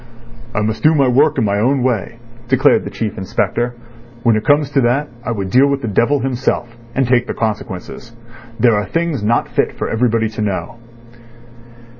"I 0.55 0.61
must 0.61 0.81
do 0.81 0.95
my 0.95 1.07
work 1.07 1.37
in 1.37 1.45
my 1.45 1.59
own 1.59 1.83
way," 1.83 2.17
declared 2.47 2.85
the 2.85 2.89
Chief 2.89 3.19
Inspector. 3.19 3.75
"When 4.23 4.35
it 4.35 4.43
comes 4.43 4.71
to 4.71 4.81
that 4.81 5.09
I 5.23 5.29
would 5.29 5.51
deal 5.51 5.67
with 5.67 5.83
the 5.83 5.87
devil 5.87 6.21
himself, 6.21 6.75
and 6.95 7.07
take 7.07 7.27
the 7.27 7.35
consequences. 7.35 8.11
There 8.59 8.75
are 8.75 8.85
things 8.87 9.21
not 9.21 9.47
fit 9.49 9.77
for 9.77 9.89
everybody 9.89 10.27
to 10.29 10.41
know." 10.41 10.77